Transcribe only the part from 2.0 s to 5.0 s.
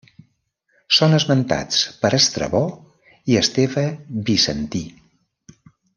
per Estrabó i Esteve Bizantí.